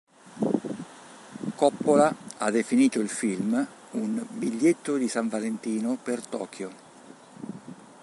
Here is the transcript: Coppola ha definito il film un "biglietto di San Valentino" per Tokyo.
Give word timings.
Coppola 1.53 2.15
ha 2.39 2.49
definito 2.49 2.99
il 2.99 3.07
film 3.07 3.53
un 3.91 4.25
"biglietto 4.31 4.97
di 4.97 5.07
San 5.07 5.27
Valentino" 5.29 5.95
per 5.97 6.25
Tokyo. 6.25 6.71